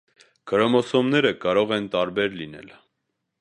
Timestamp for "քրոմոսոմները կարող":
0.51-1.75